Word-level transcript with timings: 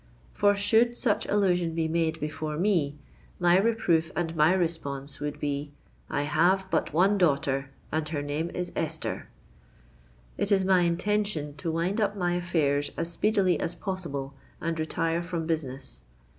_'—for 0.35 0.55
should 0.55 0.97
such 0.97 1.27
allusion 1.27 1.75
be 1.75 1.87
made 1.87 2.19
before 2.19 2.57
me, 2.57 2.97
my 3.39 3.55
reproof 3.55 4.11
and 4.15 4.35
my 4.35 4.51
response 4.51 5.19
would 5.19 5.39
be, 5.39 5.73
'I 6.09 6.23
have 6.23 6.67
but 6.71 6.91
one 6.91 7.19
daughter—and 7.19 8.09
her 8.09 8.23
name 8.23 8.49
is 8.55 8.71
Esther!' 8.75 9.27
It 10.39 10.51
is 10.51 10.65
my 10.65 10.79
intention 10.79 11.53
to 11.57 11.71
wind 11.71 12.01
up 12.01 12.15
my 12.17 12.33
affairs 12.33 12.89
as 12.97 13.11
speedily 13.11 13.59
as 13.59 13.75
possible 13.75 14.33
and 14.59 14.79
retire 14.79 15.21
from 15.21 15.45
business. 15.45 16.01